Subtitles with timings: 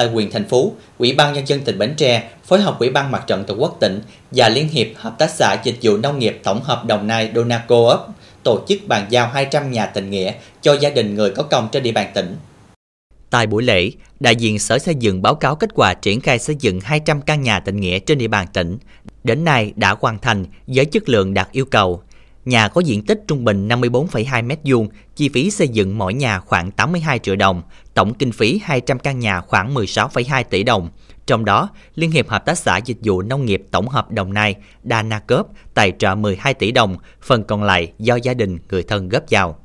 [0.00, 3.10] tại quyền thành phố, Ủy ban Nhân dân tỉnh Bến Tre phối hợp Ủy ban
[3.10, 6.40] Mặt trận Tổ quốc tỉnh và Liên hiệp Hợp tác xã Dịch vụ Nông nghiệp
[6.42, 8.06] Tổng hợp Đồng Nai Donaco
[8.42, 11.82] tổ chức bàn giao 200 nhà tình nghĩa cho gia đình người có công trên
[11.82, 12.36] địa bàn tỉnh.
[13.30, 13.90] Tại buổi lễ,
[14.20, 17.42] đại diện Sở Xây dựng báo cáo kết quả triển khai xây dựng 200 căn
[17.42, 18.78] nhà tình nghĩa trên địa bàn tỉnh.
[19.24, 22.02] Đến nay đã hoàn thành với chất lượng đạt yêu cầu.
[22.50, 26.70] Nhà có diện tích trung bình 54,2 m2, chi phí xây dựng mỗi nhà khoảng
[26.70, 27.62] 82 triệu đồng,
[27.94, 30.88] tổng kinh phí 200 căn nhà khoảng 16,2 tỷ đồng.
[31.26, 34.54] Trong đó, Liên hiệp Hợp tác xã Dịch vụ Nông nghiệp Tổng hợp Đồng Nai,
[34.84, 39.22] Danacop, tài trợ 12 tỷ đồng, phần còn lại do gia đình người thân góp
[39.30, 39.58] vào.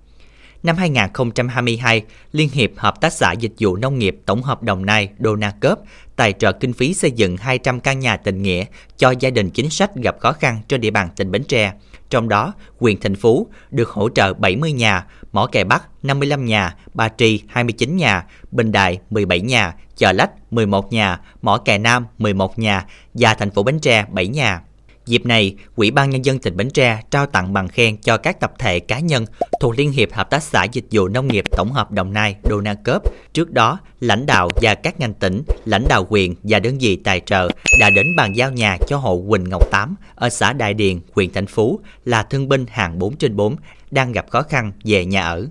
[0.65, 2.01] Năm 2022,
[2.31, 5.79] Liên hiệp Hợp tác xã Dịch vụ Nông nghiệp Tổng hợp Đồng Nai Donacop
[6.15, 8.65] tài trợ kinh phí xây dựng 200 căn nhà tình nghĩa
[8.97, 11.73] cho gia đình chính sách gặp khó khăn trên địa bàn tỉnh Bến Tre.
[12.09, 16.75] Trong đó, quyền thành Phú được hỗ trợ 70 nhà, Mỏ Kè Bắc 55 nhà,
[16.93, 22.05] Ba Tri 29 nhà, Bình Đại 17 nhà, Chợ Lách 11 nhà, Mỏ Kè Nam
[22.17, 24.61] 11 nhà và thành phố Bến Tre 7 nhà.
[25.05, 28.39] Dịp này, Ủy ban Nhân dân tỉnh Bến Tre trao tặng bằng khen cho các
[28.39, 29.25] tập thể cá nhân
[29.61, 33.03] thuộc Liên hiệp Hợp tác xã Dịch vụ Nông nghiệp Tổng hợp Đồng Nai Donacop.
[33.33, 37.19] Trước đó, lãnh đạo và các ngành tỉnh, lãnh đạo huyện và đơn vị tài
[37.19, 40.99] trợ đã đến bàn giao nhà cho hộ Quỳnh Ngọc Tám ở xã Đại Điền,
[41.13, 43.55] huyện Thành Phú là thương binh hàng 4 trên 4
[43.91, 45.47] đang gặp khó khăn về nhà ở.